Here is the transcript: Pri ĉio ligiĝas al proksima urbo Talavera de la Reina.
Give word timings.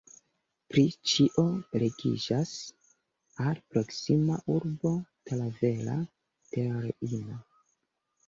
Pri 0.73 0.83
ĉio 1.09 1.43
ligiĝas 1.81 2.53
al 3.43 3.61
proksima 3.75 4.39
urbo 4.55 4.95
Talavera 5.31 5.99
de 6.55 6.63
la 6.71 6.81
Reina. 6.87 7.37